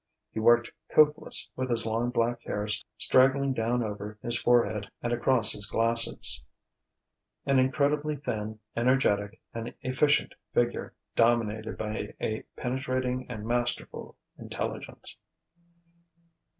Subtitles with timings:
[0.31, 2.67] He worked coatless, with his long black hair
[2.97, 6.41] straggling down over his forehead and across his glasses:
[7.45, 15.17] an incredibly thin, energetic, and efficient figure, dominated by a penetrating and masterful intelligence.